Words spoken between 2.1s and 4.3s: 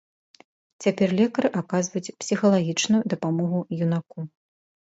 псіхалагічную дапамогу юнаку.